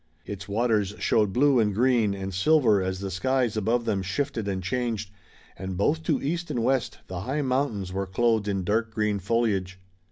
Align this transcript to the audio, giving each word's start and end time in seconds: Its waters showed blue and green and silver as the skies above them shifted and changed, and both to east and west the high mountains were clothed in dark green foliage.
Its 0.25 0.47
waters 0.47 0.95
showed 0.97 1.31
blue 1.31 1.59
and 1.59 1.75
green 1.75 2.15
and 2.15 2.33
silver 2.33 2.81
as 2.81 3.01
the 3.01 3.11
skies 3.11 3.55
above 3.55 3.85
them 3.85 4.01
shifted 4.01 4.47
and 4.47 4.63
changed, 4.63 5.11
and 5.55 5.77
both 5.77 6.01
to 6.01 6.19
east 6.23 6.49
and 6.49 6.63
west 6.63 6.97
the 7.05 7.19
high 7.19 7.43
mountains 7.43 7.93
were 7.93 8.07
clothed 8.07 8.47
in 8.47 8.63
dark 8.63 8.89
green 8.91 9.19
foliage. 9.19 9.79